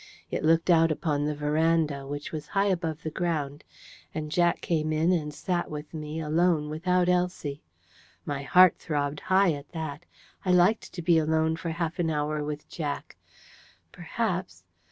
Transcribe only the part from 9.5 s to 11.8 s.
at that: I liked to be alone for